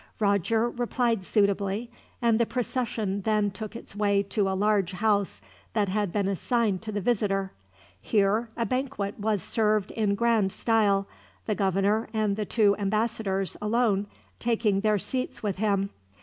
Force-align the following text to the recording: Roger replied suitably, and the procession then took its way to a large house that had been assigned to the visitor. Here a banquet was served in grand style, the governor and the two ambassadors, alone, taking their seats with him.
Roger 0.17 0.67
replied 0.67 1.23
suitably, 1.23 1.87
and 2.23 2.39
the 2.39 2.45
procession 2.47 3.21
then 3.21 3.51
took 3.51 3.75
its 3.75 3.95
way 3.95 4.23
to 4.23 4.49
a 4.49 4.57
large 4.57 4.93
house 4.93 5.41
that 5.73 5.89
had 5.89 6.11
been 6.11 6.27
assigned 6.27 6.81
to 6.81 6.91
the 6.91 6.99
visitor. 6.99 7.51
Here 8.01 8.49
a 8.57 8.65
banquet 8.65 9.19
was 9.19 9.43
served 9.43 9.91
in 9.91 10.15
grand 10.15 10.51
style, 10.51 11.05
the 11.45 11.53
governor 11.53 12.09
and 12.15 12.35
the 12.35 12.45
two 12.45 12.75
ambassadors, 12.79 13.55
alone, 13.61 14.07
taking 14.39 14.79
their 14.79 14.97
seats 14.97 15.43
with 15.43 15.57
him. 15.57 15.91